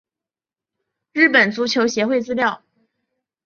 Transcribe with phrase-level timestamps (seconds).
[1.13, 2.63] 日本足球协会资料